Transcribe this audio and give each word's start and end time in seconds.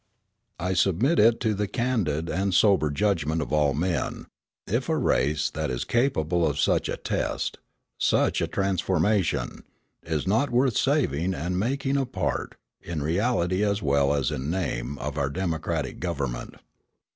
I 0.57 0.73
submit 0.73 1.19
it 1.19 1.39
to 1.41 1.53
the 1.53 1.67
candid 1.67 2.27
and 2.27 2.55
sober 2.55 2.89
judgment 2.89 3.39
of 3.39 3.53
all 3.53 3.75
men, 3.75 4.25
if 4.65 4.89
a 4.89 4.97
race 4.97 5.47
that 5.51 5.69
is 5.69 5.83
capable 5.83 6.43
of 6.43 6.59
such 6.59 6.89
a 6.89 6.97
test, 6.97 7.59
such 7.99 8.41
a 8.41 8.47
transformation, 8.47 9.61
is 10.01 10.25
not 10.25 10.49
worth 10.49 10.75
saving 10.75 11.35
and 11.35 11.59
making 11.59 11.97
a 11.97 12.07
part, 12.07 12.55
in 12.81 13.03
reality 13.03 13.63
as 13.63 13.83
well 13.83 14.15
as 14.15 14.31
in 14.31 14.49
name, 14.49 14.97
of 14.97 15.19
our 15.19 15.29
democratic 15.29 15.99
government. 15.99 16.55